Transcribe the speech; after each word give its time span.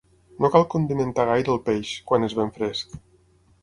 No 0.45 0.49
cal 0.55 0.65
condimentar 0.75 1.27
gaire 1.33 1.55
el 1.59 1.63
peix, 1.71 1.95
quan 2.11 2.29
és 2.33 2.39
ben 2.43 2.55
fresc. 2.61 3.03